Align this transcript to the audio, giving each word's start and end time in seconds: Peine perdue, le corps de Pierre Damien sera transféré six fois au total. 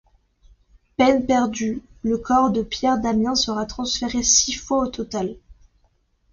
Peine 0.97 1.27
perdue, 1.27 1.83
le 2.01 2.17
corps 2.17 2.49
de 2.49 2.63
Pierre 2.63 2.97
Damien 2.97 3.35
sera 3.35 3.67
transféré 3.67 4.23
six 4.23 4.53
fois 4.53 4.79
au 4.79 4.87
total. 4.87 5.35